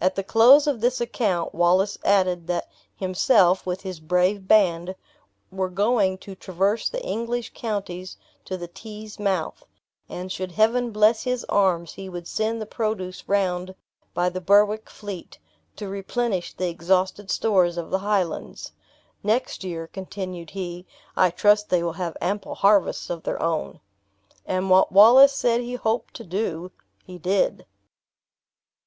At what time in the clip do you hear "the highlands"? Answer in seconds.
17.90-18.72